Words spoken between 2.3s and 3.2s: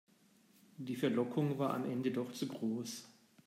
zu groß.